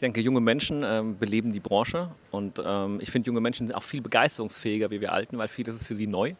[0.00, 3.82] denke, junge Menschen ähm, beleben die Branche und ähm, ich finde, junge Menschen sind auch
[3.82, 6.34] viel begeisterungsfähiger wie wir Alten, weil vieles ist für sie neu.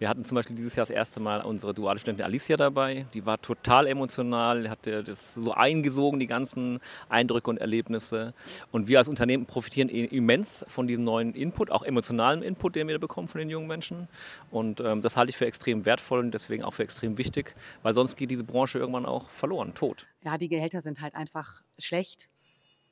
[0.00, 3.04] Wir hatten zum Beispiel dieses Jahr das erste Mal unsere duale Studentin Alicia dabei.
[3.12, 8.32] Die war total emotional, hat das so eingesogen, die ganzen Eindrücke und Erlebnisse.
[8.72, 12.98] Und wir als Unternehmen profitieren immens von diesem neuen Input, auch emotionalen Input, den wir
[12.98, 14.08] bekommen von den jungen Menschen.
[14.50, 17.92] Und ähm, das halte ich für extrem wertvoll und deswegen auch für extrem wichtig, weil
[17.92, 20.06] sonst geht diese Branche irgendwann auch verloren, tot.
[20.24, 22.30] Ja, die Gehälter sind halt einfach schlecht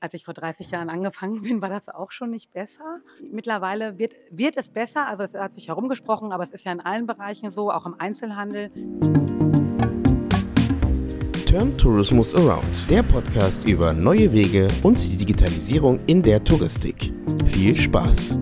[0.00, 2.96] als ich vor 30 Jahren angefangen bin, war das auch schon nicht besser.
[3.30, 6.80] Mittlerweile wird, wird es besser, also es hat sich herumgesprochen, aber es ist ja in
[6.80, 8.70] allen Bereichen so, auch im Einzelhandel.
[11.46, 17.12] Turn Tourismus Around, der Podcast über neue Wege und die Digitalisierung in der Touristik.
[17.46, 18.38] Viel Spaß!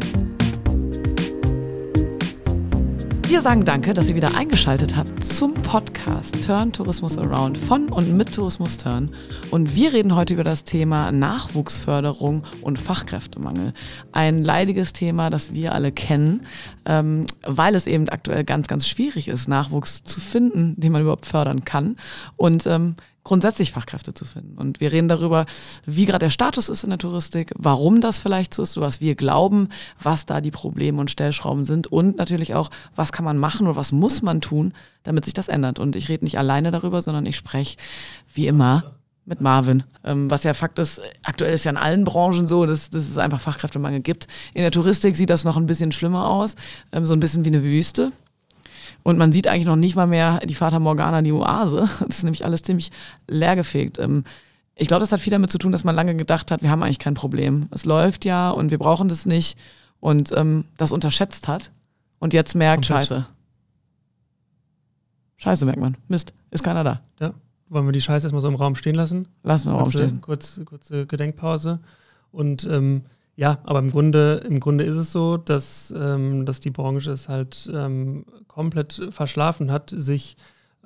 [3.28, 8.16] Wir sagen danke, dass ihr wieder eingeschaltet habt zum Podcast Turn Tourismus Around von und
[8.16, 9.12] mit Tourismus Turn.
[9.50, 13.72] Und wir reden heute über das Thema Nachwuchsförderung und Fachkräftemangel.
[14.12, 16.46] Ein leidiges Thema, das wir alle kennen,
[16.84, 21.26] ähm, weil es eben aktuell ganz, ganz schwierig ist, Nachwuchs zu finden, den man überhaupt
[21.26, 21.96] fördern kann.
[22.36, 22.94] Und ähm,
[23.26, 24.56] grundsätzlich Fachkräfte zu finden.
[24.56, 25.46] Und wir reden darüber,
[25.84, 29.16] wie gerade der Status ist in der Touristik, warum das vielleicht so ist, was wir
[29.16, 33.66] glauben, was da die Probleme und Stellschrauben sind und natürlich auch, was kann man machen
[33.66, 35.80] oder was muss man tun, damit sich das ändert.
[35.80, 37.76] Und ich rede nicht alleine darüber, sondern ich spreche
[38.32, 39.82] wie immer mit Marvin.
[40.04, 43.18] Ähm, was ja Fakt ist, aktuell ist ja in allen Branchen so, dass, dass es
[43.18, 44.28] einfach Fachkräftemangel gibt.
[44.54, 46.54] In der Touristik sieht das noch ein bisschen schlimmer aus,
[46.92, 48.12] ähm, so ein bisschen wie eine Wüste.
[49.06, 51.88] Und man sieht eigentlich noch nicht mal mehr die Fata Morgana, die Oase.
[52.00, 52.90] Das ist nämlich alles ziemlich
[53.28, 54.00] leergefegt.
[54.00, 54.24] Ähm,
[54.74, 56.82] ich glaube, das hat viel damit zu tun, dass man lange gedacht hat, wir haben
[56.82, 57.68] eigentlich kein Problem.
[57.70, 59.56] Es läuft ja und wir brauchen das nicht.
[60.00, 61.70] Und ähm, das unterschätzt hat.
[62.18, 63.24] Und jetzt merkt, und scheiße.
[65.36, 65.96] Scheiße, merkt man.
[66.08, 67.00] Mist, ist keiner da.
[67.20, 67.32] Ja.
[67.68, 69.28] Wollen wir die Scheiße erstmal so im Raum stehen lassen?
[69.44, 70.20] Lassen wir im Raum stehen.
[70.20, 71.78] Kurz, kurze Gedenkpause.
[72.32, 73.02] Und ähm,
[73.36, 77.28] ja, aber im Grunde, im Grunde ist es so, dass, ähm, dass die Branche es
[77.28, 80.36] halt ähm, komplett verschlafen hat, sich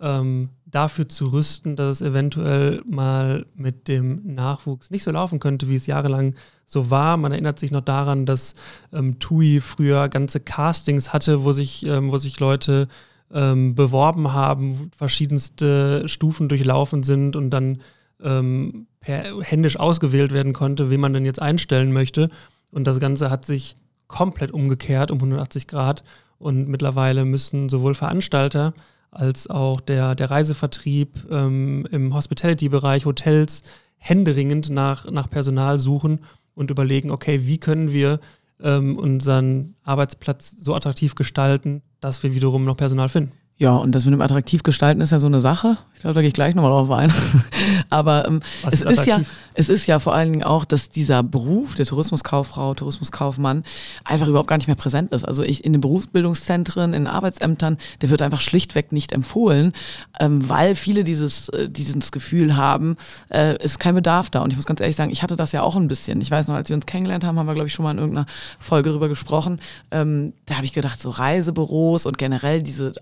[0.01, 5.69] ähm, dafür zu rüsten, dass es eventuell mal mit dem Nachwuchs nicht so laufen könnte,
[5.69, 6.35] wie es jahrelang
[6.67, 7.17] so war.
[7.17, 8.55] Man erinnert sich noch daran, dass
[8.93, 12.89] ähm, TUI früher ganze Castings hatte, wo sich, ähm, wo sich Leute
[13.33, 17.81] ähm, beworben haben, verschiedenste Stufen durchlaufen sind und dann
[19.01, 22.29] per händisch ausgewählt werden konnte, wen man denn jetzt einstellen möchte.
[22.71, 26.05] Und das Ganze hat sich komplett umgekehrt um 180 Grad.
[26.39, 28.75] Und mittlerweile müssen sowohl Veranstalter
[29.11, 33.63] als auch der, der Reisevertrieb ähm, im Hospitality-Bereich, Hotels,
[33.97, 36.21] händeringend nach, nach Personal suchen
[36.55, 38.21] und überlegen, okay, wie können wir
[38.63, 43.33] ähm, unseren Arbeitsplatz so attraktiv gestalten, dass wir wiederum noch Personal finden.
[43.61, 45.77] Ja, und das mit dem attraktiv gestalten ist ja so eine Sache.
[45.95, 47.13] Ich glaube, da gehe ich gleich nochmal drauf ein.
[47.91, 49.21] Aber ähm, es, ist, ist ja,
[49.53, 53.65] es ist ja vor allen Dingen auch, dass dieser Beruf der Tourismuskauffrau, Tourismuskaufmann
[54.05, 55.27] einfach überhaupt gar nicht mehr präsent ist.
[55.27, 59.75] Also ich in den Berufsbildungszentren, in Arbeitsämtern, der wird einfach schlichtweg nicht empfohlen,
[60.19, 62.97] ähm, weil viele dieses, äh, dieses Gefühl haben,
[63.29, 64.41] äh, ist kein Bedarf da.
[64.41, 66.23] Und ich muss ganz ehrlich sagen, ich hatte das ja auch ein bisschen.
[66.23, 67.99] Ich weiß noch, als wir uns kennengelernt haben, haben wir, glaube ich, schon mal in
[67.99, 68.27] irgendeiner
[68.59, 69.61] Folge drüber gesprochen.
[69.91, 72.95] Ähm, da habe ich gedacht, so Reisebüros und generell diese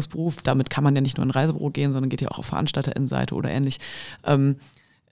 [0.00, 2.38] Ausbildungsberuf, damit kann man ja nicht nur in ein Reisebüro gehen, sondern geht ja auch
[2.38, 3.78] auf Veranstalterinnenseite oder ähnlich.
[4.24, 4.56] Ähm,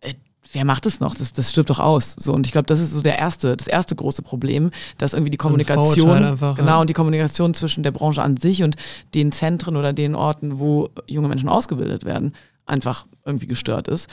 [0.01, 0.15] äh,
[0.53, 1.15] wer macht es noch?
[1.15, 2.17] Das, das stirbt doch aus.
[2.19, 5.31] So, und ich glaube, das ist so der erste, das erste große Problem, dass irgendwie
[5.31, 6.81] die Kommunikation, einfach, genau, ja.
[6.81, 8.77] und die Kommunikation zwischen der Branche an sich und
[9.15, 12.35] den Zentren oder den Orten, wo junge Menschen ausgebildet werden,
[12.67, 14.09] einfach irgendwie gestört ist.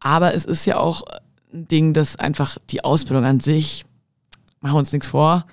[0.00, 1.02] Aber es ist ja auch
[1.52, 3.84] ein Ding, dass einfach die Ausbildung an sich,
[4.60, 5.46] machen wir uns nichts vor,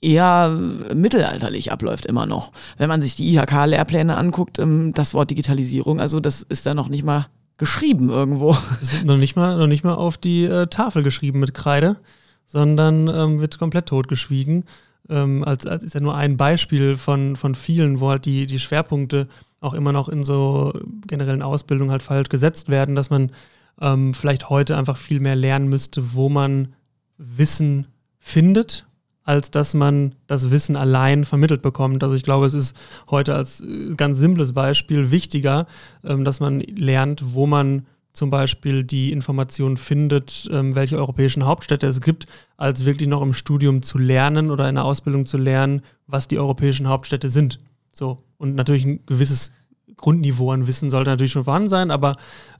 [0.00, 0.50] eher
[0.94, 2.52] mittelalterlich abläuft immer noch.
[2.76, 6.88] Wenn man sich die IHK-Lehrpläne anguckt, ähm, das Wort Digitalisierung, also das ist da noch
[6.88, 7.26] nicht mal
[7.56, 8.56] geschrieben irgendwo.
[8.80, 11.96] Das ist noch nicht mal, noch nicht mal auf die äh, Tafel geschrieben mit Kreide,
[12.46, 14.64] sondern ähm, wird komplett totgeschwiegen.
[15.10, 18.60] Ähm, als, als ist ja nur ein Beispiel von, von vielen, wo halt die, die
[18.60, 19.26] Schwerpunkte
[19.60, 20.72] auch immer noch in so
[21.06, 23.32] generellen Ausbildungen halt falsch gesetzt werden, dass man
[23.80, 26.74] ähm, vielleicht heute einfach viel mehr lernen müsste, wo man
[27.16, 27.86] Wissen
[28.20, 28.87] findet
[29.28, 32.02] als dass man das Wissen allein vermittelt bekommt.
[32.02, 32.74] Also ich glaube, es ist
[33.10, 35.66] heute als äh, ganz simples Beispiel wichtiger,
[36.02, 37.84] ähm, dass man lernt, wo man
[38.14, 42.24] zum Beispiel die Informationen findet, ähm, welche europäischen Hauptstädte es gibt,
[42.56, 46.38] als wirklich noch im Studium zu lernen oder in der Ausbildung zu lernen, was die
[46.38, 47.58] europäischen Hauptstädte sind.
[47.92, 48.16] So.
[48.38, 49.52] Und natürlich ein gewisses
[49.98, 52.14] Grundniveau an Wissen sollte natürlich schon vorhanden sein, aber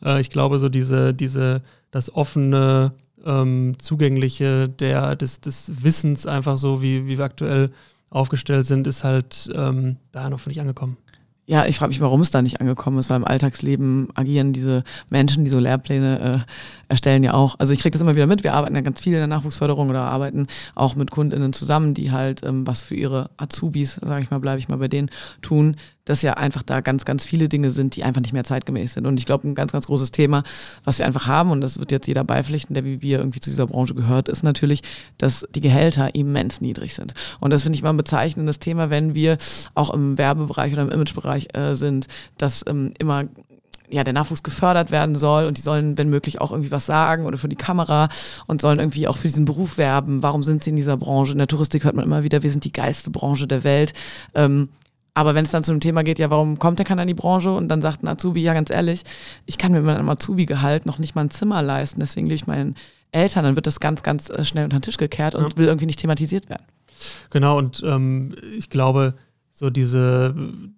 [0.04, 2.92] äh, ich glaube, so diese, diese, das offene
[3.24, 7.70] ähm, zugängliche der, des, des Wissens einfach so, wie, wie wir aktuell
[8.10, 10.96] aufgestellt sind, ist halt ähm, da noch völlig angekommen.
[11.46, 14.84] ja, ich frage mich, warum es da nicht angekommen ist, weil im Alltagsleben agieren diese
[15.08, 16.38] Menschen, die so Lehrpläne äh,
[16.88, 17.56] erstellen ja auch.
[17.58, 19.88] Also ich kriege das immer wieder mit, wir arbeiten ja ganz viel in der Nachwuchsförderung
[19.88, 24.30] oder arbeiten auch mit KundInnen zusammen, die halt ähm, was für ihre Azubis, sage ich
[24.30, 25.10] mal, bleibe ich mal bei denen,
[25.40, 25.76] tun,
[26.08, 29.06] dass ja einfach da ganz, ganz viele Dinge sind, die einfach nicht mehr zeitgemäß sind.
[29.06, 30.42] Und ich glaube, ein ganz, ganz großes Thema,
[30.84, 33.50] was wir einfach haben, und das wird jetzt jeder beipflichten, der wie wir irgendwie zu
[33.50, 34.80] dieser Branche gehört, ist natürlich,
[35.18, 37.12] dass die Gehälter immens niedrig sind.
[37.40, 39.36] Und das finde ich mal ein bezeichnendes Thema, wenn wir
[39.74, 42.06] auch im Werbebereich oder im Imagebereich äh, sind,
[42.38, 43.24] dass ähm, immer
[43.90, 47.26] ja, der Nachwuchs gefördert werden soll und die sollen, wenn möglich, auch irgendwie was sagen
[47.26, 48.08] oder für die Kamera
[48.46, 50.22] und sollen irgendwie auch für diesen Beruf werben.
[50.22, 51.32] Warum sind sie in dieser Branche?
[51.32, 53.92] In der Touristik hört man immer wieder, wir sind die geilste Branche der Welt.
[54.34, 54.68] Ähm,
[55.18, 57.14] aber wenn es dann zu einem Thema geht, ja, warum kommt der keiner in die
[57.14, 57.50] Branche?
[57.50, 59.02] Und dann sagt ein Azubi, ja, ganz ehrlich,
[59.46, 62.46] ich kann mir mit einem Azubi-Gehalt noch nicht mal ein Zimmer leisten, deswegen lebe ich
[62.46, 62.76] meinen
[63.10, 65.56] Eltern, dann wird das ganz, ganz äh, schnell unter den Tisch gekehrt und ja.
[65.58, 66.62] will irgendwie nicht thematisiert werden.
[67.30, 69.14] Genau, und ähm, ich glaube,
[69.50, 70.36] so diese,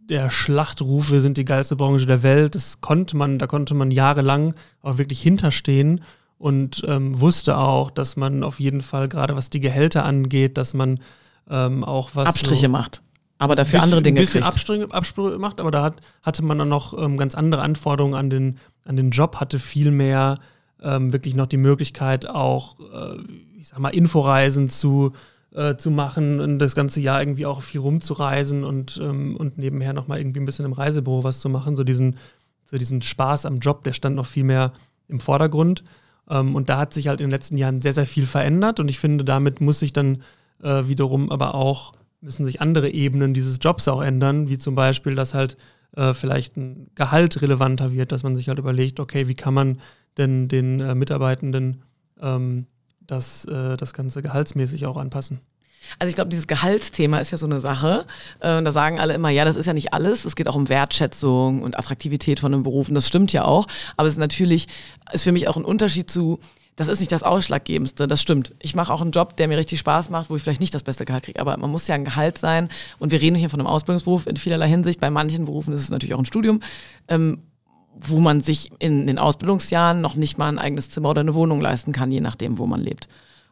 [0.09, 3.91] der Schlachtruf, wir sind die geilste Branche der Welt, das konnte man, da konnte man
[3.91, 6.01] jahrelang auch wirklich hinterstehen
[6.39, 10.73] und ähm, wusste auch, dass man auf jeden Fall, gerade was die Gehälter angeht, dass
[10.73, 11.01] man
[11.51, 12.27] ähm, auch was.
[12.27, 13.03] Abstriche so macht
[13.41, 16.59] aber dafür bisschen, andere Dinge ein bisschen Absprünge, Absprünge gemacht, aber da hat, hatte man
[16.59, 20.39] dann noch ähm, ganz andere Anforderungen an den, an den Job, hatte viel mehr
[20.83, 23.17] ähm, wirklich noch die Möglichkeit, auch, äh,
[23.59, 25.13] ich sag mal, Inforeisen zu,
[25.55, 29.95] äh, zu machen und das ganze Jahr irgendwie auch viel rumzureisen und, ähm, und nebenher
[29.95, 31.77] nochmal irgendwie ein bisschen im Reisebüro was zu machen.
[31.77, 32.17] So diesen,
[32.67, 34.73] so diesen Spaß am Job, der stand noch viel mehr
[35.09, 35.83] im Vordergrund.
[36.29, 38.89] Ähm, und da hat sich halt in den letzten Jahren sehr, sehr viel verändert und
[38.89, 40.23] ich finde, damit muss sich dann
[40.63, 45.15] äh, wiederum aber auch müssen sich andere Ebenen dieses Jobs auch ändern, wie zum Beispiel,
[45.15, 45.57] dass halt
[45.97, 49.81] äh, vielleicht ein Gehalt relevanter wird, dass man sich halt überlegt, okay, wie kann man
[50.17, 51.83] denn den äh, Mitarbeitenden
[52.21, 52.67] ähm,
[53.01, 55.41] das, äh, das Ganze gehaltsmäßig auch anpassen?
[55.99, 58.05] Also ich glaube, dieses Gehaltsthema ist ja so eine Sache.
[58.41, 60.25] Äh, da sagen alle immer, ja, das ist ja nicht alles.
[60.27, 62.89] Es geht auch um Wertschätzung und Attraktivität von einem Beruf.
[62.89, 63.67] Und das stimmt ja auch.
[63.97, 64.67] Aber es ist natürlich,
[65.13, 66.39] ist für mich auch ein Unterschied zu,
[66.81, 68.55] das ist nicht das Ausschlaggebendste, das stimmt.
[68.59, 70.83] Ich mache auch einen Job, der mir richtig Spaß macht, wo ich vielleicht nicht das
[70.83, 72.71] beste Gehalt kriege, aber man muss ja ein Gehalt sein.
[72.99, 74.99] Und wir reden hier von einem Ausbildungsberuf in vielerlei Hinsicht.
[74.99, 76.61] Bei manchen Berufen ist es natürlich auch ein Studium,
[77.09, 77.41] ähm,
[77.95, 81.61] wo man sich in den Ausbildungsjahren noch nicht mal ein eigenes Zimmer oder eine Wohnung
[81.61, 83.09] leisten kann, je nachdem, wo man lebt.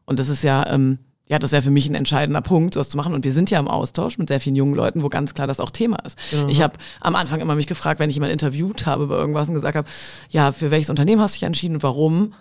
[0.06, 2.96] Und das ist ja, ähm, ja, das wäre für mich ein entscheidender Punkt, sowas zu
[2.96, 3.12] machen.
[3.12, 5.60] Und wir sind ja im Austausch mit sehr vielen jungen Leuten, wo ganz klar das
[5.60, 6.18] auch Thema ist.
[6.32, 6.48] Mhm.
[6.48, 9.54] Ich habe am Anfang immer mich gefragt, wenn ich jemanden interviewt habe über irgendwas und
[9.54, 9.86] gesagt habe,
[10.30, 12.32] ja, für welches Unternehmen hast du dich entschieden und warum?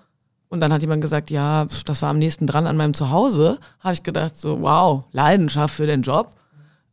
[0.49, 3.59] Und dann hat jemand gesagt, ja, das war am nächsten dran an meinem Zuhause.
[3.79, 6.33] Habe ich gedacht, so, wow, Leidenschaft für den Job.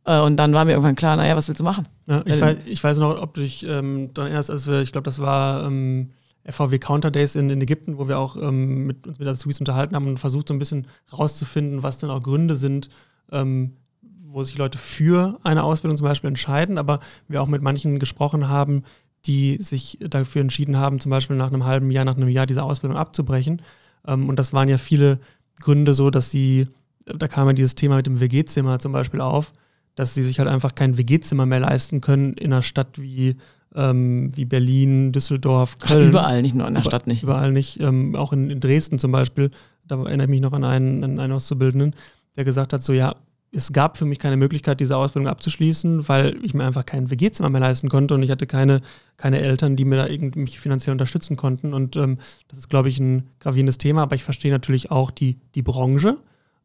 [0.05, 1.87] Äh, und dann war mir irgendwann klar, naja, was willst du machen?
[2.07, 4.91] Ja, ich, weiß, ich weiß noch, ob du dich ähm, daran erinnerst, als wir, ich
[4.91, 6.11] glaube, das war ähm,
[6.43, 9.95] FVW Counter Days in, in Ägypten, wo wir auch ähm, mit uns mit Azubis unterhalten
[9.95, 12.89] haben und versucht, so ein bisschen rauszufinden, was denn auch Gründe sind,
[13.31, 13.77] ähm,
[14.27, 18.47] wo sich Leute für eine Ausbildung zum Beispiel entscheiden, aber wir auch mit manchen gesprochen
[18.47, 18.83] haben,
[19.27, 22.63] die sich dafür entschieden haben, zum Beispiel nach einem halben Jahr, nach einem Jahr diese
[22.63, 23.61] Ausbildung abzubrechen.
[24.07, 25.19] Ähm, und das waren ja viele
[25.59, 26.67] Gründe so, dass sie,
[27.05, 29.53] da kam ja dieses Thema mit dem WG-Zimmer zum Beispiel auf,
[29.95, 33.35] dass sie sich halt einfach kein WG-Zimmer mehr leisten können in einer Stadt wie,
[33.73, 36.09] ähm, wie Berlin, Düsseldorf, Köln.
[36.09, 37.23] Überall, nicht nur in der Stadt nicht.
[37.23, 37.79] Überall nicht.
[37.79, 39.51] Ähm, auch in, in, Dresden zum Beispiel,
[39.87, 41.95] da erinnere ich mich noch an einen, an einen Auszubildenden,
[42.35, 43.15] der gesagt hat, so ja,
[43.55, 47.49] es gab für mich keine Möglichkeit, diese Ausbildung abzuschließen, weil ich mir einfach kein WG-Zimmer
[47.49, 48.81] mehr leisten konnte und ich hatte keine,
[49.15, 51.73] keine Eltern, die mir da irgendwie mich finanziell unterstützen konnten.
[51.73, 52.17] Und ähm,
[52.49, 56.17] das ist, glaube ich, ein gravierendes Thema, aber ich verstehe natürlich auch die, die Branche.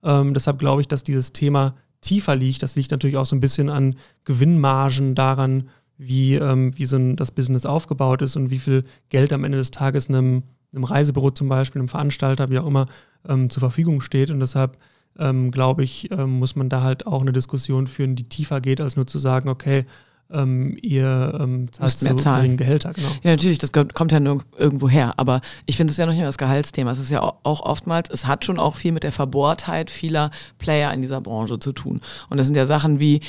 [0.02, 2.62] Ähm, deshalb glaube ich, dass dieses Thema tiefer liegt.
[2.65, 7.15] Das liegt natürlich auch so ein bisschen an Gewinnmargen daran, wie, ähm, wie so ein,
[7.15, 11.31] das Business aufgebaut ist und wie viel Geld am Ende des Tages einem, einem Reisebüro
[11.31, 12.86] zum Beispiel, einem Veranstalter, wie auch immer,
[13.29, 14.32] ähm, zur Verfügung steht.
[14.32, 14.76] Und deshalb
[15.19, 18.81] ähm, glaube ich, ähm, muss man da halt auch eine Diskussion führen, die tiefer geht,
[18.81, 19.84] als nur zu sagen, okay,
[20.32, 22.56] ähm, ihr ähm, zahlt so zahlen.
[22.56, 23.08] Gehälter, genau.
[23.22, 25.14] Ja, natürlich, das kommt ja nur irgendwo her.
[25.17, 26.90] Aber ich finde es ja noch nicht mehr das Gehaltsthema.
[26.93, 30.93] Es ist ja auch oftmals, es hat schon auch viel mit der Verbohrtheit vieler Player
[30.93, 32.00] in dieser Branche zu tun.
[32.29, 33.20] Und das sind ja Sachen wie,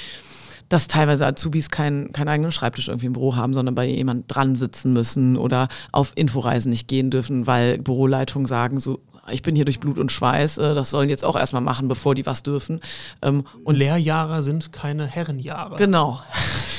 [0.69, 4.55] dass teilweise Azubis keinen keinen eigenen Schreibtisch irgendwie im Büro haben, sondern bei jemand dran
[4.55, 9.65] sitzen müssen oder auf Inforeisen nicht gehen dürfen, weil Büroleitungen sagen, so ich bin hier
[9.65, 12.81] durch Blut und Schweiß, äh, das sollen jetzt auch erstmal machen, bevor die was dürfen.
[13.21, 15.75] Ähm, und Lehrjahre sind keine Herrenjahre.
[15.77, 16.19] Genau.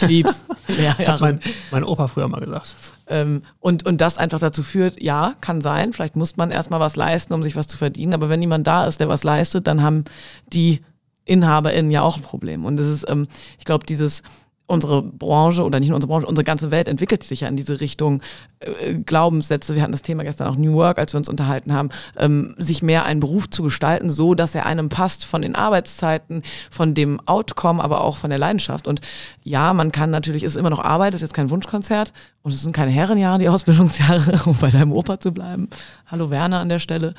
[0.00, 0.42] Ich lieb's.
[0.66, 1.12] Lehrjahre.
[1.12, 2.75] Hat mein, mein Opa früher mal gesagt.
[3.06, 6.96] Ähm, und, und das einfach dazu führt, ja, kann sein, vielleicht muss man erstmal was
[6.96, 9.80] leisten, um sich was zu verdienen, aber wenn niemand da ist, der was leistet, dann
[9.80, 10.04] haben
[10.52, 10.80] die
[11.25, 12.64] InhaberInnen ja auch ein Problem.
[12.64, 14.22] Und das ist, ähm, ich glaube, dieses
[14.66, 17.81] unsere Branche oder nicht nur unsere Branche, unsere ganze Welt entwickelt sich ja in diese
[17.81, 18.23] Richtung
[18.61, 19.75] äh, Glaubenssätze.
[19.75, 22.83] Wir hatten das Thema gestern auch New Work, als wir uns unterhalten haben, ähm, sich
[22.83, 27.21] mehr einen Beruf zu gestalten, so dass er einem passt von den Arbeitszeiten, von dem
[27.26, 28.87] Outcome, aber auch von der Leidenschaft.
[28.87, 29.00] Und
[29.42, 32.73] ja, man kann natürlich, ist immer noch Arbeit, ist jetzt kein Wunschkonzert und es sind
[32.73, 35.69] keine Herrenjahre, die Ausbildungsjahre, um bei deinem Opa zu bleiben.
[36.07, 37.14] Hallo Werner an der Stelle.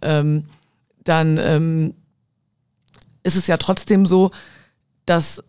[0.00, 0.44] Ähm,
[1.02, 1.94] dann ähm,
[3.22, 4.30] ist es ja trotzdem so,
[5.06, 5.42] dass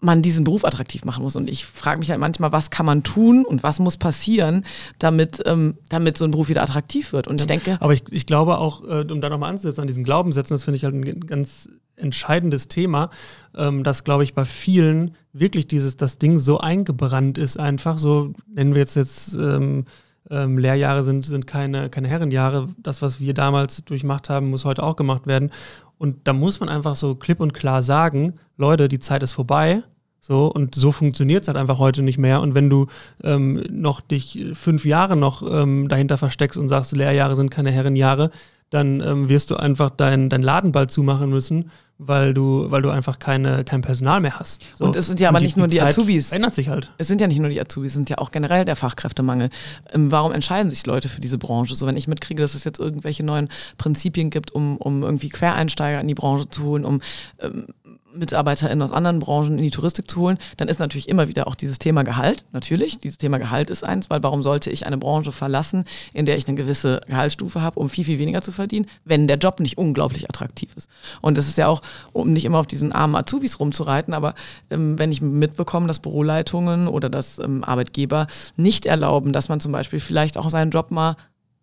[0.00, 1.36] man diesen Beruf attraktiv machen muss.
[1.36, 4.64] Und ich frage mich halt manchmal, was kann man tun und was muss passieren,
[4.98, 7.26] damit, ähm, damit so ein Beruf wieder attraktiv wird.
[7.26, 7.78] Und ich denke.
[7.80, 10.76] Aber ich, ich glaube auch, äh, um da nochmal anzusetzen, an diesen Glaubenssätzen, das finde
[10.76, 13.10] ich halt ein ganz entscheidendes Thema,
[13.56, 18.32] ähm, dass, glaube ich, bei vielen wirklich dieses, das Ding so eingebrannt ist, einfach so,
[18.46, 19.34] nennen wir jetzt jetzt.
[19.34, 19.84] Ähm,
[20.30, 22.68] ähm, Lehrjahre sind, sind keine, keine Herrenjahre.
[22.76, 25.50] Das, was wir damals durchmacht haben, muss heute auch gemacht werden.
[25.98, 29.82] Und da muss man einfach so klipp und klar sagen, Leute, die Zeit ist vorbei.
[30.20, 32.40] So, und so funktioniert es halt einfach heute nicht mehr.
[32.40, 32.86] Und wenn du
[33.22, 38.30] ähm, noch dich fünf Jahre noch ähm, dahinter versteckst und sagst, Lehrjahre sind keine Herrenjahre,
[38.70, 42.90] dann ähm, wirst du einfach deinen dein Laden bald zumachen müssen, weil du, weil du
[42.90, 44.62] einfach keine, kein Personal mehr hast.
[44.74, 44.84] So.
[44.84, 46.32] Und es sind ja aber die, nicht nur die, die Azubis.
[46.32, 46.92] Ändert sich halt.
[46.98, 49.50] Es sind ja nicht nur die Azubis, es sind ja auch generell der Fachkräftemangel.
[49.92, 51.74] Ähm, warum entscheiden sich Leute für diese Branche?
[51.74, 53.48] So, wenn ich mitkriege, dass es jetzt irgendwelche neuen
[53.78, 57.00] Prinzipien gibt, um, um irgendwie Quereinsteiger in die Branche zu holen, um
[57.40, 57.66] ähm,
[58.14, 61.54] MitarbeiterInnen aus anderen Branchen in die Touristik zu holen, dann ist natürlich immer wieder auch
[61.54, 62.44] dieses Thema Gehalt.
[62.52, 66.36] Natürlich, dieses Thema Gehalt ist eins, weil warum sollte ich eine Branche verlassen, in der
[66.36, 69.78] ich eine gewisse Gehaltsstufe habe, um viel, viel weniger zu verdienen, wenn der Job nicht
[69.78, 70.90] unglaublich attraktiv ist.
[71.20, 74.34] Und das ist ja auch, um nicht immer auf diesen armen Azubis rumzureiten, aber
[74.70, 79.72] ähm, wenn ich mitbekomme, dass Büroleitungen oder dass ähm, Arbeitgeber nicht erlauben, dass man zum
[79.72, 81.16] Beispiel vielleicht auch seinen Job mal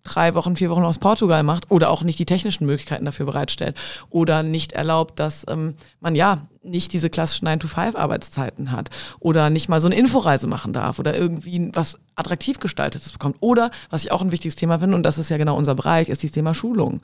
[0.06, 3.76] drei Wochen, vier Wochen aus Portugal macht oder auch nicht die technischen Möglichkeiten dafür bereitstellt
[4.10, 9.82] oder nicht erlaubt, dass ähm, man ja nicht diese klassischen 9-to-5-Arbeitszeiten hat oder nicht mal
[9.82, 13.38] so eine Inforeise machen darf oder irgendwie was attraktiv gestaltetes bekommt.
[13.40, 16.10] Oder, was ich auch ein wichtiges Thema finde, und das ist ja genau unser Bereich,
[16.10, 17.02] ist das Thema Schulung.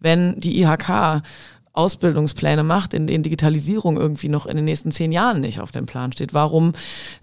[0.00, 1.22] Wenn die IHK
[1.72, 5.86] Ausbildungspläne macht, in denen Digitalisierung irgendwie noch in den nächsten zehn Jahren nicht auf dem
[5.86, 6.34] Plan steht.
[6.34, 6.72] Warum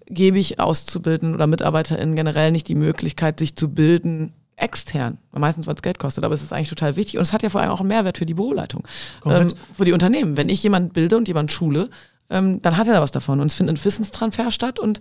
[0.06, 5.76] gebe ich Auszubildenden oder MitarbeiterInnen generell nicht die Möglichkeit, sich zu bilden extern, meistens weil
[5.76, 7.72] es Geld kostet, aber es ist eigentlich total wichtig und es hat ja vor allem
[7.72, 8.84] auch einen Mehrwert für die Büroleitung,
[9.26, 10.38] ähm, für die Unternehmen.
[10.38, 11.90] Wenn ich jemanden bilde und jemanden schule,
[12.30, 15.00] ähm, dann hat er da was davon und es findet ein Wissenstransfer statt und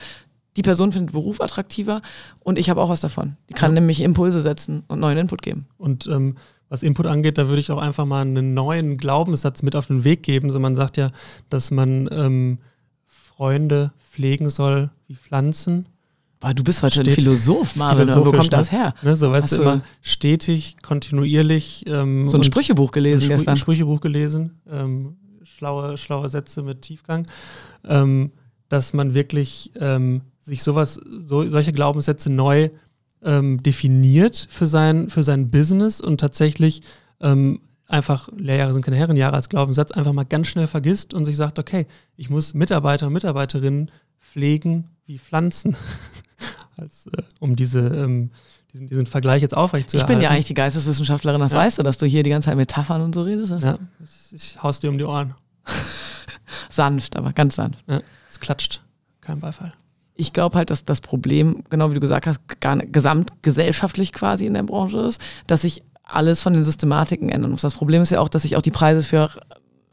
[0.56, 2.02] die Person findet Beruf attraktiver
[2.40, 3.36] und ich habe auch was davon.
[3.48, 3.80] Die kann ja.
[3.80, 5.66] nämlich Impulse setzen und neuen Input geben.
[5.78, 6.36] Und ähm,
[6.68, 10.04] was Input angeht, da würde ich auch einfach mal einen neuen Glaubenssatz mit auf den
[10.04, 10.50] Weg geben.
[10.50, 11.10] So man sagt ja,
[11.48, 12.58] dass man ähm,
[13.04, 15.86] Freunde pflegen soll wie Pflanzen
[16.44, 18.06] Boah, du bist heute ein Philosoph, Marvin.
[18.06, 18.92] Wo kommt das her?
[19.00, 21.84] Ne, so, weißt Hast du, immer stetig, kontinuierlich.
[21.86, 23.54] Ähm, so ein Sprüchebuch gelesen ein gestern.
[23.54, 24.60] Ein Sprüchebuch gelesen.
[24.70, 27.26] Ähm, schlaue, schlaue Sätze mit Tiefgang.
[27.82, 28.30] Ähm,
[28.68, 32.68] dass man wirklich ähm, sich sowas, so, solche Glaubenssätze neu
[33.22, 36.82] ähm, definiert für sein, für sein Business und tatsächlich
[37.22, 41.38] ähm, einfach, Lehrjahre sind keine Herrenjahre als Glaubenssatz, einfach mal ganz schnell vergisst und sich
[41.38, 41.86] sagt, okay,
[42.16, 45.74] ich muss Mitarbeiter und Mitarbeiterinnen pflegen wie Pflanzen.
[46.76, 48.30] als, äh, um diese, ähm,
[48.72, 50.12] diesen, diesen Vergleich jetzt aufrechtzuerhalten.
[50.12, 51.58] Ich bin ja eigentlich die Geisteswissenschaftlerin, das ja.
[51.58, 53.52] weißt du, dass du hier die ganze Zeit Metaphern und so redest.
[53.60, 53.78] Ja,
[54.32, 55.34] ich hau's dir um die Ohren.
[56.68, 57.84] sanft, aber ganz sanft.
[57.88, 58.82] Ja, es klatscht,
[59.20, 59.72] kein Beifall.
[60.16, 64.54] Ich glaube halt, dass das Problem, genau wie du gesagt hast, gar gesamtgesellschaftlich quasi in
[64.54, 67.62] der Branche ist, dass sich alles von den Systematiken ändern muss.
[67.62, 69.30] Das Problem ist ja auch, dass sich auch die Preise für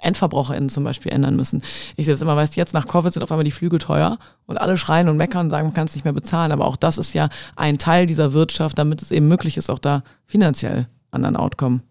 [0.02, 1.62] EndverbraucherInnen zum Beispiel ändern müssen.
[1.96, 4.58] Ich sehe das immer, weißt jetzt nach Covid sind auf einmal die Flüge teuer und
[4.58, 6.52] alle schreien und meckern und sagen, man kann es nicht mehr bezahlen.
[6.52, 9.80] Aber auch das ist ja ein Teil dieser Wirtschaft, damit es eben möglich ist, auch
[9.80, 11.82] da finanziell an ein Outcome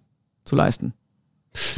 [0.45, 0.93] zu leisten.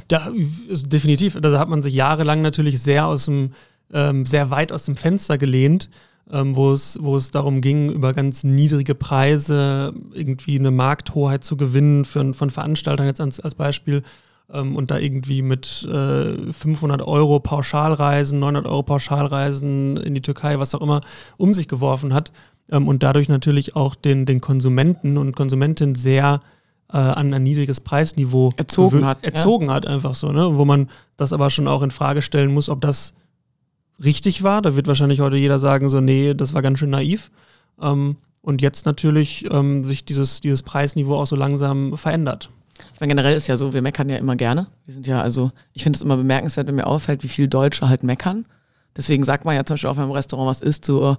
[0.08, 0.28] Da,
[0.68, 1.38] definitiv.
[1.40, 3.52] Da hat man sich jahrelang natürlich sehr aus dem,
[3.92, 5.88] ähm, sehr weit aus dem Fenster gelehnt.
[6.30, 11.56] Ähm, wo, es, wo es darum ging, über ganz niedrige Preise irgendwie eine Markthoheit zu
[11.56, 14.02] gewinnen für, von Veranstaltern jetzt als, als Beispiel
[14.52, 20.58] ähm, und da irgendwie mit äh, 500 Euro Pauschalreisen, 900 Euro Pauschalreisen in die Türkei,
[20.58, 21.00] was auch immer,
[21.36, 22.32] um sich geworfen hat
[22.70, 26.40] ähm, und dadurch natürlich auch den, den Konsumenten und Konsumentinnen sehr
[26.92, 29.24] äh, an ein niedriges Preisniveau erzogen hat.
[29.24, 29.74] Erzogen ja.
[29.74, 30.56] hat einfach so, ne?
[30.56, 33.14] wo man das aber schon auch in Frage stellen muss, ob das
[34.02, 34.62] richtig war.
[34.62, 37.30] Da wird wahrscheinlich heute jeder sagen, so, nee, das war ganz schön naiv.
[37.80, 42.50] Ähm, und jetzt natürlich ähm, sich dieses, dieses Preisniveau auch so langsam verändert.
[42.94, 44.66] Ich meine, generell ist ja so, wir meckern ja immer gerne.
[44.84, 47.88] Wir sind ja also, ich finde es immer bemerkenswert, wenn mir auffällt, wie viel Deutsche
[47.88, 48.46] halt meckern.
[48.96, 51.16] Deswegen sagt man ja zum Beispiel auch, wenn im Restaurant was isst, so,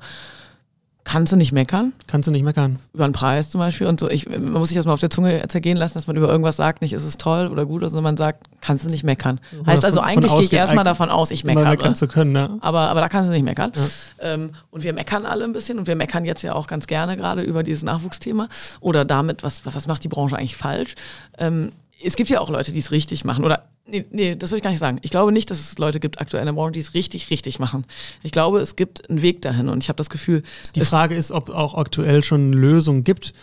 [1.04, 1.94] kannst du nicht meckern.
[2.08, 2.80] Kannst du nicht meckern.
[2.94, 4.10] Über den Preis zum Beispiel und so.
[4.10, 6.56] Ich, man muss sich das mal auf der Zunge zergehen lassen, dass man über irgendwas
[6.56, 9.40] sagt, nicht ist es toll oder gut, sondern man sagt, kannst du nicht meckern.
[9.66, 11.70] Heißt also, eigentlich gehe ich erstmal davon aus, ich meckere.
[11.70, 12.58] Meckern zu können, ja.
[12.62, 13.72] aber, aber da kannst du nicht meckern.
[13.76, 14.34] Ja.
[14.34, 17.18] Ähm, und wir meckern alle ein bisschen und wir meckern jetzt ja auch ganz gerne
[17.18, 18.48] gerade über dieses Nachwuchsthema
[18.80, 20.96] oder damit, was, was macht die Branche eigentlich falsch.
[21.38, 21.72] Ähm,
[22.04, 24.64] es gibt ja auch Leute, die es richtig machen oder Nee, nee, das würde ich
[24.64, 25.00] gar nicht sagen.
[25.02, 27.60] Ich glaube nicht, dass es Leute gibt aktuell in der Branche, die es richtig, richtig
[27.60, 27.86] machen.
[28.22, 30.42] Ich glaube, es gibt einen Weg dahin und ich habe das Gefühl.
[30.74, 33.34] Die Frage ist, ob auch aktuell schon Lösungen gibt,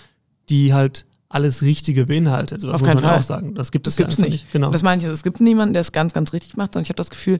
[0.48, 2.62] die halt alles Richtige beinhaltet.
[2.62, 3.18] So, Auf keinen Fall.
[3.18, 3.54] Auch sagen.
[3.54, 4.32] Das gibt es das ja nicht.
[4.32, 4.52] nicht.
[4.52, 4.70] Genau.
[4.70, 5.06] Das meine ich.
[5.06, 6.74] Es gibt niemanden, der es ganz, ganz richtig macht.
[6.74, 7.38] Und ich habe das Gefühl,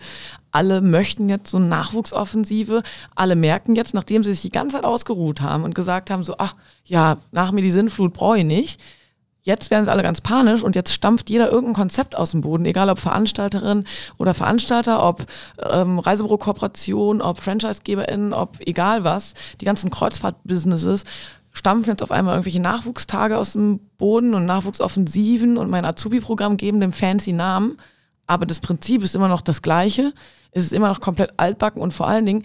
[0.53, 2.83] alle möchten jetzt so eine Nachwuchsoffensive.
[3.17, 6.35] Alle merken jetzt, nachdem sie sich die ganze Zeit ausgeruht haben und gesagt haben, so,
[6.39, 8.81] ach ja, nach mir die Sinnflut brauche ich nicht
[9.43, 12.67] Jetzt werden sie alle ganz panisch und jetzt stampft jeder irgendein Konzept aus dem Boden,
[12.67, 13.87] egal ob Veranstalterin
[14.19, 15.25] oder Veranstalter, ob
[15.71, 21.05] ähm, Reisebüro-Kooperation, ob Franchisegeberinnen, ob egal was, die ganzen Kreuzfahrt-Businesses
[21.53, 26.81] stampfen jetzt auf einmal irgendwelche Nachwuchstage aus dem Boden und Nachwuchsoffensiven und mein Azubi-Programm geben
[26.81, 27.79] dem fancy Namen.
[28.27, 30.13] Aber das Prinzip ist immer noch das gleiche.
[30.53, 32.45] Es ist immer noch komplett altbacken und vor allen Dingen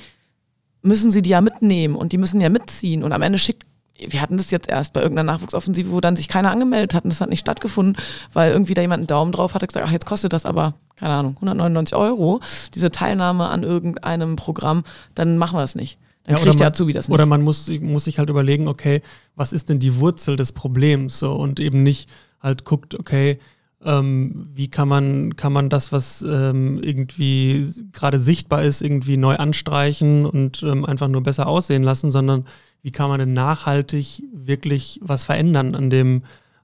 [0.82, 3.64] müssen sie die ja mitnehmen und die müssen ja mitziehen und am Ende schickt
[3.98, 7.12] wir hatten das jetzt erst bei irgendeiner Nachwuchsoffensive, wo dann sich keiner angemeldet hat und
[7.12, 7.96] das hat nicht stattgefunden,
[8.34, 11.14] weil irgendwie da jemand einen Daumen drauf hatte, gesagt, ach, jetzt kostet das aber, keine
[11.14, 12.42] Ahnung, 199 Euro,
[12.74, 14.84] diese Teilnahme an irgendeinem Programm,
[15.14, 15.98] dann machen wir es nicht.
[16.26, 17.14] Dann ja, kriegt der Azubi das nicht.
[17.14, 19.02] Oder man muss, muss sich halt überlegen, okay,
[19.36, 21.20] was ist denn die Wurzel des Problems?
[21.20, 22.10] So, und eben nicht
[22.42, 23.40] halt guckt, okay,
[23.84, 29.36] ähm, wie kann man, kann man das, was ähm, irgendwie gerade sichtbar ist, irgendwie neu
[29.36, 32.46] anstreichen und ähm, einfach nur besser aussehen lassen, sondern
[32.86, 36.22] wie kann man denn nachhaltig wirklich was verändern an dem,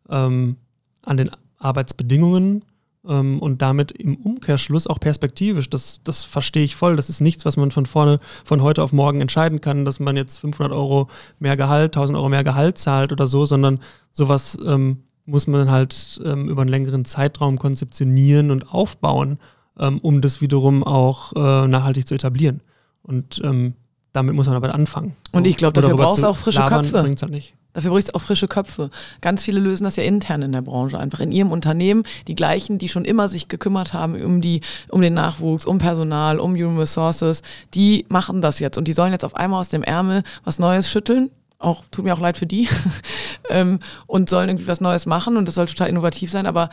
[0.08, 0.58] ähm,
[1.04, 2.64] an den Arbeitsbedingungen
[3.08, 5.68] ähm, und damit im Umkehrschluss auch perspektivisch.
[5.72, 6.96] Das, das verstehe ich voll.
[6.96, 10.16] Das ist nichts, was man von vorne, von heute auf morgen entscheiden kann, dass man
[10.16, 11.10] jetzt 500 Euro
[11.40, 13.80] mehr Gehalt, 1000 Euro mehr Gehalt zahlt oder so, sondern
[14.12, 19.40] sowas ähm, muss man halt ähm, über einen längeren Zeitraum konzeptionieren und aufbauen,
[19.80, 22.62] ähm, um das wiederum auch äh, nachhaltig zu etablieren.
[23.02, 23.74] Und ähm,
[24.14, 25.16] damit muss man aber anfangen.
[25.32, 25.38] So.
[25.38, 27.04] Und ich glaube, dafür brauchst du auch frische labern, Köpfe.
[27.04, 27.54] Halt nicht.
[27.74, 28.90] Dafür brauchst du auch frische Köpfe.
[29.22, 32.04] Ganz viele lösen das ja intern in der Branche, einfach in ihrem Unternehmen.
[32.28, 36.40] Die gleichen, die schon immer sich gekümmert haben um die, um den Nachwuchs, um Personal,
[36.40, 37.42] um Human Resources,
[37.74, 40.90] die machen das jetzt und die sollen jetzt auf einmal aus dem Ärmel was Neues
[40.90, 41.32] schütteln.
[41.60, 42.68] Auch tut mir auch leid für die
[43.50, 46.70] ähm, und sollen irgendwie was Neues machen und das soll total innovativ sein, aber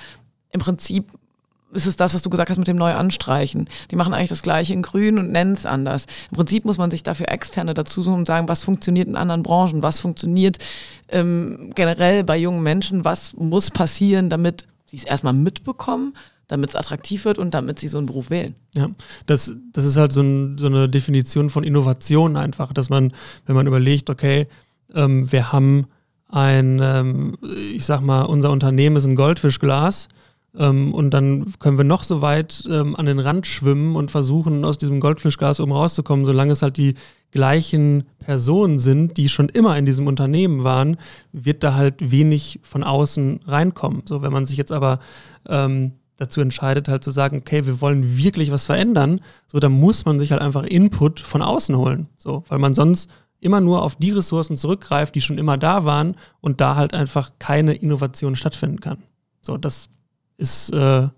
[0.50, 1.12] im Prinzip
[1.72, 3.68] ist es das, was du gesagt hast mit dem Neuanstreichen.
[3.90, 6.06] Die machen eigentlich das Gleiche in Grün und nennen es anders.
[6.30, 9.42] Im Prinzip muss man sich dafür Externe dazu suchen und sagen, was funktioniert in anderen
[9.42, 10.58] Branchen, was funktioniert
[11.08, 16.14] ähm, generell bei jungen Menschen, was muss passieren, damit sie es erstmal mitbekommen,
[16.46, 18.54] damit es attraktiv wird und damit sie so einen Beruf wählen.
[18.74, 18.88] Ja,
[19.26, 23.12] das, das ist halt so, ein, so eine Definition von Innovation einfach, dass man,
[23.46, 24.46] wenn man überlegt, okay,
[24.94, 25.86] ähm, wir haben
[26.30, 30.08] ein, ähm, ich sag mal, unser Unternehmen ist ein Goldfischglas,
[30.58, 34.64] ähm, und dann können wir noch so weit ähm, an den Rand schwimmen und versuchen,
[34.64, 36.94] aus diesem Goldfischgas oben rauszukommen, solange es halt die
[37.30, 40.96] gleichen Personen sind, die schon immer in diesem Unternehmen waren,
[41.32, 44.02] wird da halt wenig von außen reinkommen.
[44.06, 44.98] So, wenn man sich jetzt aber
[45.46, 50.04] ähm, dazu entscheidet, halt zu sagen, okay, wir wollen wirklich was verändern, so, dann muss
[50.04, 52.08] man sich halt einfach Input von außen holen.
[52.18, 53.08] So, weil man sonst
[53.40, 57.30] immer nur auf die Ressourcen zurückgreift, die schon immer da waren und da halt einfach
[57.38, 59.04] keine Innovation stattfinden kann.
[59.40, 59.90] So, das
[60.38, 61.08] ist äh,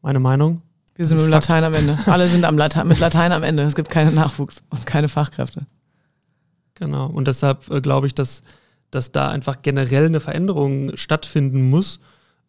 [0.00, 0.62] meine Meinung.
[0.94, 1.98] Wir sind mit Latein am Ende.
[2.06, 3.64] Alle sind am Latein, mit Latein am Ende.
[3.64, 5.66] Es gibt keinen Nachwuchs und keine Fachkräfte.
[6.74, 7.06] Genau.
[7.06, 8.42] Und deshalb äh, glaube ich, dass,
[8.90, 12.00] dass da einfach generell eine Veränderung stattfinden muss,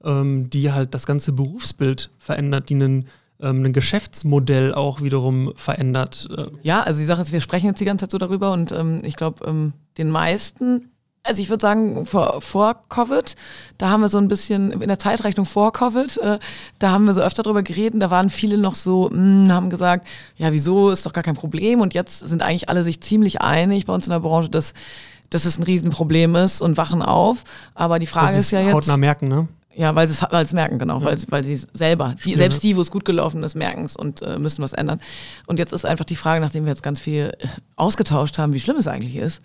[0.03, 3.05] ähm, die halt das ganze Berufsbild verändert, die einen
[3.41, 6.27] ähm, ein Geschäftsmodell auch wiederum verändert.
[6.35, 6.47] Äh.
[6.61, 9.01] Ja, also die Sache ist, wir sprechen jetzt die ganze Zeit so darüber und ähm,
[9.03, 10.91] ich glaube, ähm, den meisten
[11.29, 13.35] also ich würde sagen, vor, vor Covid,
[13.77, 16.39] da haben wir so ein bisschen, in der Zeitrechnung vor Covid, äh,
[16.79, 19.69] da haben wir so öfter drüber geredet, da waren viele noch so, mh, hm, haben
[19.69, 21.81] gesagt, ja, wieso, ist doch gar kein Problem.
[21.81, 24.73] Und jetzt sind eigentlich alle sich ziemlich einig bei uns in der Branche, dass,
[25.29, 27.43] dass es ein Riesenproblem ist und wachen auf.
[27.75, 28.73] Aber die Frage ist ja jetzt.
[28.73, 29.47] Hautnah merken, ne?
[29.75, 31.05] Ja, weil sie es merken, genau, ja.
[31.05, 34.21] weil, weil sie selber, die, selbst die, wo es gut gelaufen ist, merken es und
[34.21, 34.99] äh, müssen was ändern.
[35.45, 38.59] Und jetzt ist einfach die Frage, nachdem wir jetzt ganz viel äh, ausgetauscht haben, wie
[38.59, 39.41] schlimm es eigentlich ist,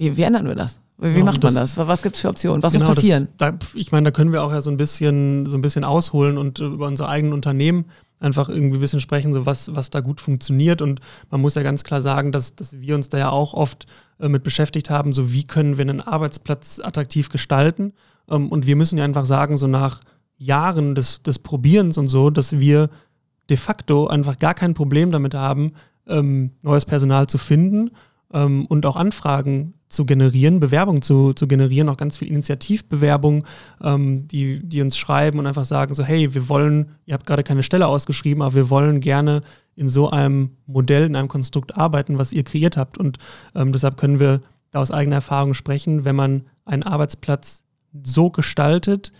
[0.00, 0.80] wie, wie ändern wir das?
[0.96, 1.76] Wie ja, macht man das?
[1.76, 2.62] Was gibt es für Optionen?
[2.62, 3.28] Was genau, muss passieren?
[3.36, 5.84] Das, da, ich meine, da können wir auch ja so ein bisschen, so ein bisschen
[5.84, 7.84] ausholen und äh, über unsere eigenen Unternehmen
[8.18, 10.80] einfach irgendwie ein bisschen sprechen, so was, was da gut funktioniert.
[10.80, 13.86] Und man muss ja ganz klar sagen, dass, dass wir uns da ja auch oft
[14.20, 17.92] äh, mit beschäftigt haben, so wie können wir einen Arbeitsplatz attraktiv gestalten.
[18.30, 20.00] Ähm, und wir müssen ja einfach sagen, so nach
[20.38, 22.88] Jahren des, des Probierens und so, dass wir
[23.50, 25.72] de facto einfach gar kein Problem damit haben,
[26.06, 27.90] ähm, neues Personal zu finden
[28.32, 33.44] ähm, und auch Anfragen zu generieren, Bewerbungen zu, zu generieren, auch ganz viel Initiativbewerbungen,
[33.82, 37.42] ähm, die, die uns schreiben und einfach sagen so, hey, wir wollen, ihr habt gerade
[37.42, 39.42] keine Stelle ausgeschrieben, aber wir wollen gerne
[39.74, 42.98] in so einem Modell, in einem Konstrukt arbeiten, was ihr kreiert habt.
[42.98, 43.18] Und
[43.54, 44.40] ähm, deshalb können wir
[44.70, 47.64] da aus eigener Erfahrung sprechen, wenn man einen Arbeitsplatz
[48.04, 49.12] so gestaltet,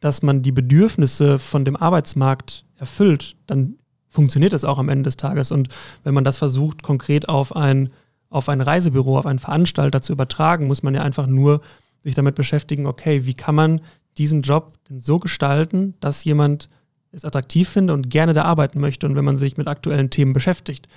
[0.00, 3.76] dass man die Bedürfnisse von dem Arbeitsmarkt erfüllt, dann
[4.08, 5.52] funktioniert das auch am Ende des Tages.
[5.52, 5.68] Und
[6.02, 7.90] wenn man das versucht, konkret auf ein
[8.30, 11.60] auf ein Reisebüro, auf einen Veranstalter zu übertragen, muss man ja einfach nur
[12.02, 13.80] sich damit beschäftigen, okay, wie kann man
[14.18, 16.68] diesen Job denn so gestalten, dass jemand
[17.12, 19.06] es attraktiv findet und gerne da arbeiten möchte.
[19.06, 20.88] Und wenn man sich mit aktuellen Themen beschäftigt,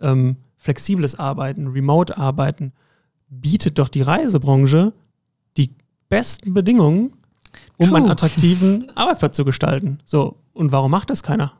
[0.00, 2.72] ähm, flexibles Arbeiten, Remote-Arbeiten,
[3.28, 4.92] bietet doch die Reisebranche
[5.56, 5.74] die
[6.08, 7.12] besten Bedingungen,
[7.76, 7.98] um True.
[7.98, 9.98] einen attraktiven Arbeitsplatz zu gestalten.
[10.04, 11.52] So, und warum macht das keiner?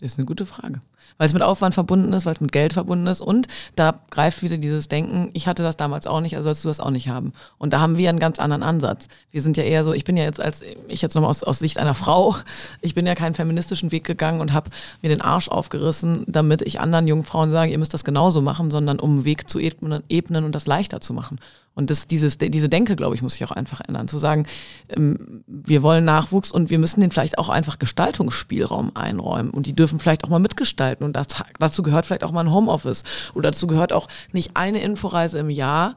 [0.00, 0.80] Ist eine gute Frage.
[1.18, 4.42] Weil es mit Aufwand verbunden ist, weil es mit Geld verbunden ist und da greift
[4.42, 7.08] wieder dieses Denken, ich hatte das damals auch nicht, also sollst du das auch nicht
[7.08, 7.34] haben.
[7.58, 9.08] Und da haben wir einen ganz anderen Ansatz.
[9.30, 11.58] Wir sind ja eher so, ich bin ja jetzt als, ich jetzt nochmal aus, aus
[11.58, 12.34] Sicht einer Frau,
[12.80, 14.70] ich bin ja keinen feministischen Weg gegangen und habe
[15.02, 18.70] mir den Arsch aufgerissen, damit ich anderen jungen Frauen sage, ihr müsst das genauso machen,
[18.70, 21.38] sondern um einen Weg zu ebnen und das leichter zu machen.
[21.74, 24.08] Und das, dieses, diese Denke, glaube ich, muss sich auch einfach ändern.
[24.08, 24.46] Zu sagen,
[24.88, 29.50] ähm, wir wollen Nachwuchs und wir müssen den vielleicht auch einfach Gestaltungsspielraum einräumen.
[29.50, 31.04] Und die dürfen vielleicht auch mal mitgestalten.
[31.04, 31.28] Und das,
[31.58, 33.04] dazu gehört vielleicht auch mal ein Homeoffice.
[33.34, 35.96] Oder dazu gehört auch nicht eine Inforeise im Jahr,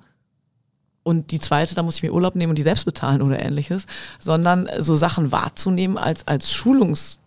[1.03, 3.87] und die zweite, da muss ich mir Urlaub nehmen und die selbst bezahlen oder ähnliches,
[4.19, 7.19] sondern so Sachen wahrzunehmen als, als Schulungs,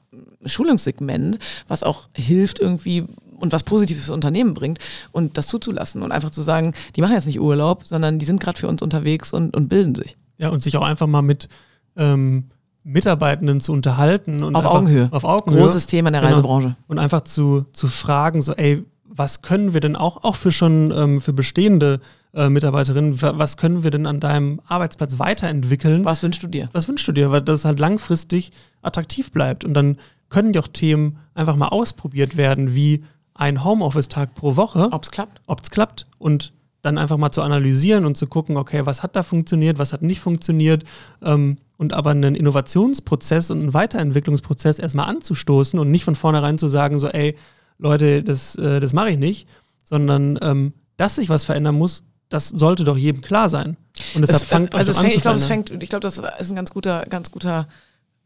[0.44, 3.06] Schulungssegment, was auch hilft, irgendwie
[3.36, 4.78] und was Positives für Unternehmen bringt
[5.12, 8.40] und das zuzulassen und einfach zu sagen, die machen jetzt nicht Urlaub, sondern die sind
[8.40, 10.16] gerade für uns unterwegs und, und bilden sich.
[10.38, 11.48] Ja, und sich auch einfach mal mit
[11.96, 12.50] ähm,
[12.84, 14.42] Mitarbeitenden zu unterhalten.
[14.42, 15.08] Und auf Augenhöhe.
[15.10, 15.60] Auf Augenhöhe.
[15.60, 16.34] Großes Thema in der genau.
[16.34, 16.76] Reisebranche.
[16.86, 20.92] Und einfach zu, zu fragen, so, ey, was können wir denn auch, auch für schon
[20.94, 22.00] ähm, für bestehende
[22.34, 26.04] äh, Mitarbeiterinnen, was können wir denn an deinem Arbeitsplatz weiterentwickeln?
[26.04, 26.68] Was wünschst du dir?
[26.72, 27.32] Was wünschst du dir?
[27.32, 29.64] Weil das halt langfristig attraktiv bleibt.
[29.64, 29.96] Und dann
[30.28, 33.04] können die auch Themen einfach mal ausprobiert werden, wie
[33.36, 34.88] ein Homeoffice-Tag pro Woche.
[34.90, 35.40] Ob es klappt.
[35.46, 36.06] Ob es klappt.
[36.18, 39.92] Und dann einfach mal zu analysieren und zu gucken, okay, was hat da funktioniert, was
[39.92, 40.84] hat nicht funktioniert.
[41.22, 46.68] Ähm, und aber einen Innovationsprozess und einen Weiterentwicklungsprozess erstmal anzustoßen und nicht von vornherein zu
[46.68, 47.36] sagen, so, ey,
[47.78, 49.48] Leute, das, äh, das mache ich nicht,
[49.84, 53.76] sondern ähm, dass sich was verändern muss, das sollte doch jedem klar sein.
[54.14, 56.56] Und deshalb es, fängt also es fängt, ich glaube, fängt, ich glaube, das ist ein
[56.56, 57.68] ganz guter, ganz guter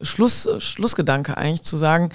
[0.01, 2.11] Schluss, Schlussgedanke eigentlich zu sagen,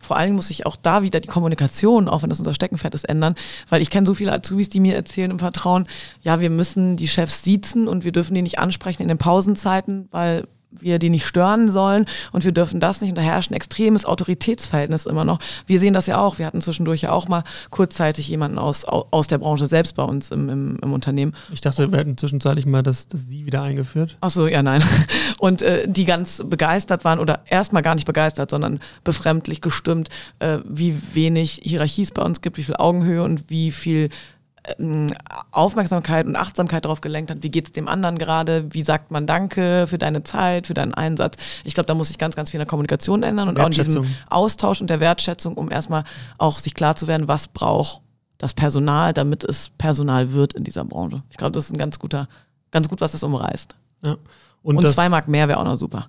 [0.00, 3.04] vor allem muss sich auch da wieder die Kommunikation, auch wenn das unser Steckenpferd ist,
[3.04, 3.34] ändern.
[3.68, 5.86] Weil ich kenne so viele Azubis, die mir erzählen im Vertrauen,
[6.22, 10.08] ja, wir müssen die Chefs siezen und wir dürfen die nicht ansprechen in den Pausenzeiten,
[10.10, 13.10] weil wir die nicht stören sollen und wir dürfen das nicht.
[13.10, 15.38] Und da herrscht ein extremes Autoritätsverhältnis immer noch.
[15.66, 16.38] Wir sehen das ja auch.
[16.38, 20.30] Wir hatten zwischendurch ja auch mal kurzzeitig jemanden aus, aus der Branche selbst bei uns
[20.30, 21.34] im, im, im Unternehmen.
[21.52, 24.16] Ich dachte, wir hätten zwischenzeitlich mal das, das Sie wieder eingeführt.
[24.20, 24.82] Ach so, ja, nein.
[25.38, 30.58] Und äh, die ganz begeistert waren oder erstmal gar nicht begeistert, sondern befremdlich gestimmt, äh,
[30.64, 34.10] wie wenig Hierarchie es bei uns gibt, wie viel Augenhöhe und wie viel
[35.52, 39.26] Aufmerksamkeit und Achtsamkeit darauf gelenkt hat, wie geht es dem anderen gerade, wie sagt man
[39.26, 41.36] Danke für deine Zeit, für deinen Einsatz.
[41.64, 43.72] Ich glaube, da muss sich ganz, ganz viel in der Kommunikation ändern und auch in
[43.72, 46.04] diesem Austausch und der Wertschätzung, um erstmal
[46.38, 48.02] auch sich klar zu werden, was braucht
[48.38, 51.22] das Personal, damit es Personal wird in dieser Branche.
[51.30, 52.28] Ich glaube, das ist ein ganz guter,
[52.70, 53.76] ganz gut, was das umreißt.
[54.02, 54.16] Ja.
[54.62, 56.08] Und, und zwei Mark mehr wäre auch noch super.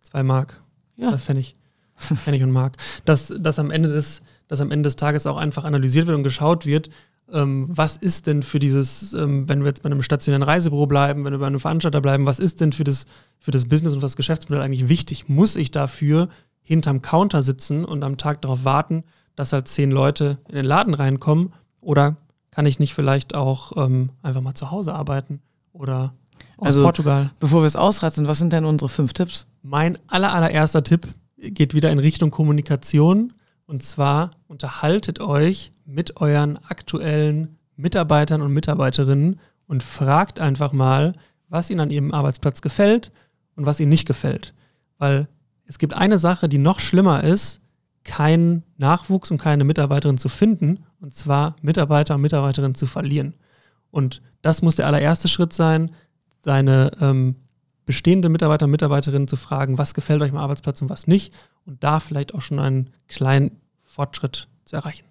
[0.00, 0.62] Zwei Mark.
[0.96, 1.14] Ja.
[1.14, 1.54] Äh, Pfennig.
[1.96, 2.76] Pfennig und Mark.
[3.04, 6.24] Dass, dass, am Ende des, dass am Ende des Tages auch einfach analysiert wird und
[6.24, 6.90] geschaut wird,
[7.32, 11.24] ähm, was ist denn für dieses, ähm, wenn wir jetzt bei einem stationären Reisebüro bleiben,
[11.24, 13.06] wenn wir bei einem Veranstalter bleiben, was ist denn für das,
[13.38, 15.28] für das Business und das Geschäftsmodell eigentlich wichtig?
[15.28, 16.28] Muss ich dafür
[16.62, 20.94] hinterm Counter sitzen und am Tag darauf warten, dass halt zehn Leute in den Laden
[20.94, 21.52] reinkommen?
[21.80, 22.16] Oder
[22.50, 25.40] kann ich nicht vielleicht auch ähm, einfach mal zu Hause arbeiten
[25.72, 26.14] oder
[26.58, 27.30] aus also, Portugal?
[27.40, 29.46] Bevor wir es ausreizen, was sind denn unsere fünf Tipps?
[29.62, 33.32] Mein aller, allererster Tipp geht wieder in Richtung Kommunikation.
[33.66, 41.14] Und zwar unterhaltet euch mit euren aktuellen Mitarbeitern und Mitarbeiterinnen und fragt einfach mal,
[41.48, 43.12] was ihnen an ihrem Arbeitsplatz gefällt
[43.56, 44.54] und was ihnen nicht gefällt.
[44.98, 45.28] Weil
[45.66, 47.60] es gibt eine Sache, die noch schlimmer ist,
[48.04, 53.34] keinen Nachwuchs und keine Mitarbeiterin zu finden, und zwar Mitarbeiter und Mitarbeiterinnen zu verlieren.
[53.90, 55.90] Und das muss der allererste Schritt sein,
[56.44, 57.34] seine ähm,
[57.86, 61.32] bestehende Mitarbeiter und Mitarbeiterinnen zu fragen, was gefällt euch am Arbeitsplatz und was nicht
[61.64, 65.06] und da vielleicht auch schon einen kleinen Fortschritt zu erreichen.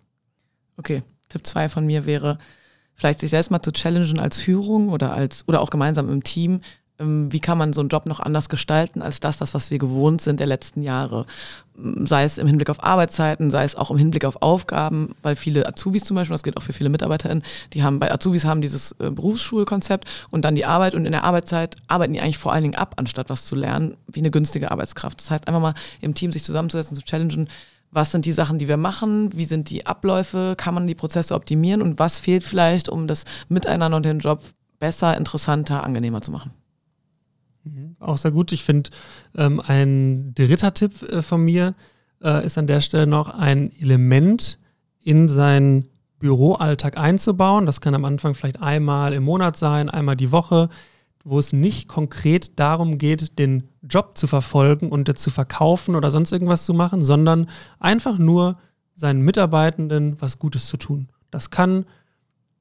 [0.78, 2.38] Okay, Tipp 2 von mir wäre,
[2.94, 6.62] vielleicht sich selbst mal zu challengen als Führung oder als oder auch gemeinsam im Team,
[6.98, 10.22] wie kann man so einen Job noch anders gestalten als das, das, was wir gewohnt
[10.22, 11.26] sind der letzten Jahre.
[11.78, 15.36] Ähm, sei es im Hinblick auf Arbeitszeiten, sei es auch im Hinblick auf Aufgaben, weil
[15.36, 18.62] viele Azubis zum Beispiel, das gilt auch für viele MitarbeiterInnen, die haben bei Azubis haben
[18.62, 22.54] dieses äh, Berufsschulkonzept und dann die Arbeit und in der Arbeitszeit arbeiten die eigentlich vor
[22.54, 25.20] allen Dingen ab, anstatt was zu lernen, wie eine günstige Arbeitskraft.
[25.20, 27.50] Das heißt, einfach mal im Team sich zusammenzusetzen, zu challengen,
[27.92, 31.34] was sind die Sachen, die wir machen, wie sind die Abläufe, kann man die Prozesse
[31.34, 34.42] optimieren und was fehlt vielleicht, um das Miteinander und den Job
[34.80, 36.52] besser, interessanter, angenehmer zu machen.
[37.65, 37.95] Mhm.
[37.99, 38.51] Auch sehr gut.
[38.51, 38.89] Ich finde,
[39.36, 41.73] ähm, ein dritter Tipp äh, von mir
[42.23, 44.60] äh, ist an der Stelle noch ein Element
[45.01, 45.88] in seinen
[46.19, 47.65] Büroalltag einzubauen.
[47.65, 50.69] Das kann am Anfang vielleicht einmal im Monat sein, einmal die Woche,
[51.23, 56.32] wo es nicht konkret darum geht, den Job zu verfolgen und zu verkaufen oder sonst
[56.32, 57.49] irgendwas zu machen, sondern
[57.80, 58.58] einfach nur
[58.95, 61.10] seinen Mitarbeitenden was Gutes zu tun.
[61.32, 61.86] Das kann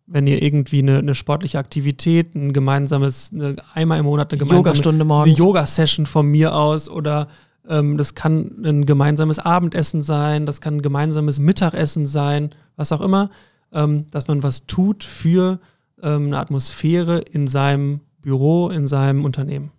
[0.06, 4.58] wenn ihr irgendwie eine, eine, sportliche Aktivität, ein gemeinsames, eine, einmal im Monat eine gemeinsame
[4.60, 5.34] Yogastunde morgens.
[5.34, 7.28] eine Yoga-Session von mir aus oder
[7.68, 13.00] ähm, das kann ein gemeinsames Abendessen sein, das kann ein gemeinsames Mittagessen sein, was auch
[13.00, 13.30] immer,
[13.72, 15.58] ähm, dass man was tut für
[16.02, 19.70] ähm, eine Atmosphäre in seinem Büro, in seinem Unternehmen.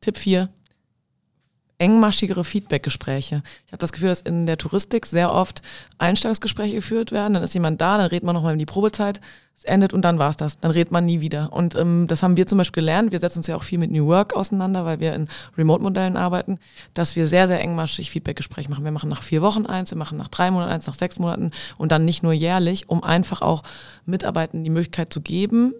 [0.00, 0.48] Tipp 4,
[1.80, 3.42] engmaschigere Feedbackgespräche.
[3.66, 5.62] Ich habe das Gefühl, dass in der Touristik sehr oft
[5.98, 7.34] Einstellungsgespräche geführt werden.
[7.34, 9.20] Dann ist jemand da, dann redet man nochmal in die Probezeit,
[9.56, 10.58] es endet und dann war es das.
[10.60, 11.52] Dann redet man nie wieder.
[11.52, 13.12] Und ähm, das haben wir zum Beispiel gelernt.
[13.12, 16.58] Wir setzen uns ja auch viel mit New Work auseinander, weil wir in Remote-Modellen arbeiten,
[16.92, 18.84] dass wir sehr, sehr engmaschig Feedbackgespräche machen.
[18.84, 21.50] Wir machen nach vier Wochen eins, wir machen nach drei Monaten eins, nach sechs Monaten
[21.78, 23.62] und dann nicht nur jährlich, um einfach auch
[24.04, 25.74] Mitarbeitern die Möglichkeit zu geben,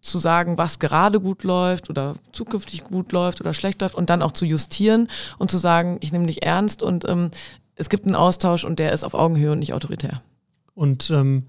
[0.00, 4.22] zu sagen, was gerade gut läuft oder zukünftig gut läuft oder schlecht läuft und dann
[4.22, 5.08] auch zu justieren
[5.38, 7.30] und zu sagen, ich nehme dich ernst und ähm,
[7.74, 10.22] es gibt einen Austausch und der ist auf Augenhöhe und nicht autoritär.
[10.74, 11.44] Und ähm,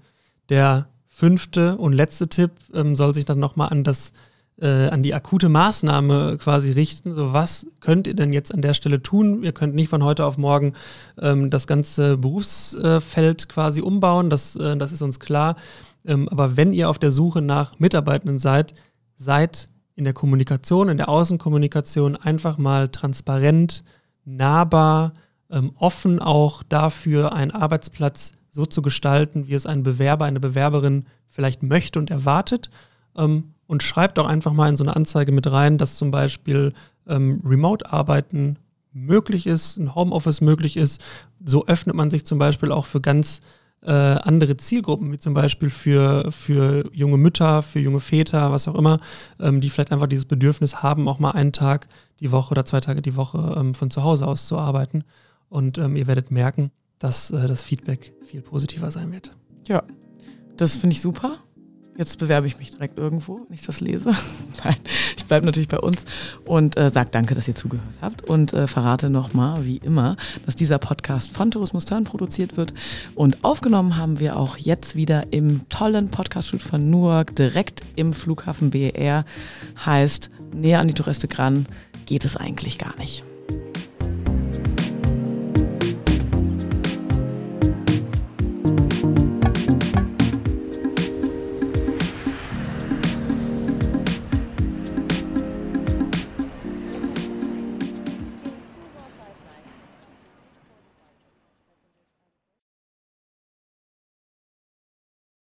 [0.48, 4.12] der fünfte und letzte Tipp ähm, soll sich dann nochmal an das
[4.60, 7.14] äh, an die akute Maßnahme quasi richten.
[7.14, 9.42] So, was könnt ihr denn jetzt an der Stelle tun?
[9.42, 10.74] Ihr könnt nicht von heute auf morgen
[11.20, 15.56] ähm, das ganze Berufsfeld quasi umbauen, das, äh, das ist uns klar.
[16.04, 18.74] Ähm, aber wenn ihr auf der Suche nach Mitarbeitenden seid,
[19.16, 23.84] seid in der Kommunikation, in der Außenkommunikation einfach mal transparent,
[24.24, 25.12] nahbar,
[25.50, 31.04] ähm, offen auch dafür, einen Arbeitsplatz so zu gestalten, wie es ein Bewerber, eine Bewerberin
[31.28, 32.70] vielleicht möchte und erwartet.
[33.16, 36.72] Ähm, und schreibt auch einfach mal in so eine Anzeige mit rein, dass zum Beispiel
[37.06, 38.56] ähm, Remote-Arbeiten
[38.92, 41.04] möglich ist, ein Homeoffice möglich ist.
[41.44, 43.40] So öffnet man sich zum Beispiel auch für ganz
[43.82, 48.74] äh, andere Zielgruppen, wie zum Beispiel für, für junge Mütter, für junge Väter, was auch
[48.74, 49.00] immer,
[49.38, 51.88] ähm, die vielleicht einfach dieses Bedürfnis haben, auch mal einen Tag
[52.20, 55.04] die Woche oder zwei Tage die Woche ähm, von zu Hause aus zu arbeiten.
[55.48, 59.34] Und ähm, ihr werdet merken, dass äh, das Feedback viel positiver sein wird.
[59.66, 59.82] Ja,
[60.56, 61.38] das finde ich super.
[61.96, 64.12] Jetzt bewerbe ich mich direkt irgendwo, wenn ich das lese.
[64.64, 64.76] Nein,
[65.30, 66.06] ich bleibe natürlich bei uns
[66.44, 70.56] und äh, sage danke, dass ihr zugehört habt und äh, verrate nochmal, wie immer, dass
[70.56, 72.74] dieser Podcast von Tourismus Turn produziert wird.
[73.14, 78.70] Und aufgenommen haben wir auch jetzt wieder im tollen Podcast-Shoot von Newark, direkt im Flughafen
[78.70, 79.24] BER.
[79.86, 81.66] Heißt, näher an die Touristik ran
[82.06, 83.22] geht es eigentlich gar nicht.